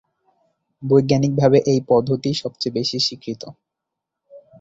বৈজ্ঞানিকভাবে 0.83 1.57
এই 1.65 1.79
পদ্ধতিই 1.89 2.35
সবচেয়ে 2.41 2.75
বেশি 2.77 2.97
স্বীকৃত। 2.99 3.43